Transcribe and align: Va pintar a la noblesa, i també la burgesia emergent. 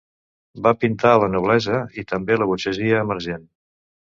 Va 0.67 0.71
pintar 0.83 1.11
a 1.17 1.19
la 1.25 1.27
noblesa, 1.35 1.81
i 2.03 2.07
també 2.13 2.39
la 2.41 2.51
burgesia 2.53 3.07
emergent. 3.07 3.47